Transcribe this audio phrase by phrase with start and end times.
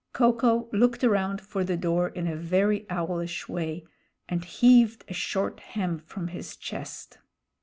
[0.13, 3.85] Ko ko looked around for the door in a very owlish way
[4.27, 7.19] and heaved a short hem from his chest.